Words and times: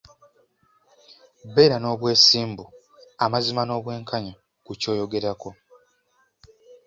Beera 1.53 1.77
n'obwesimbu, 1.79 2.65
amazima 3.25 3.61
n'obwenkanya 3.65 4.33
ku 4.65 4.71
ky'oyogerako. 4.81 5.49